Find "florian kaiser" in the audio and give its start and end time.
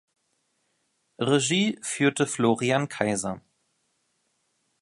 2.25-3.39